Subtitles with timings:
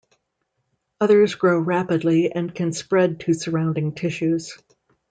[0.99, 4.57] Others grow rapidly and can spread to surrounding tissues.